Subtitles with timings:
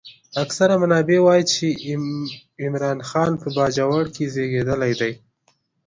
[0.43, 1.65] اکثر منابع وايي چې
[2.63, 5.13] عمرا خان په باجوړ کې زېږېدلی دی.